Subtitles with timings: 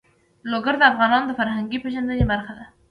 [0.51, 2.65] لوگر د افغانانو د فرهنګي پیژندنې برخه ده.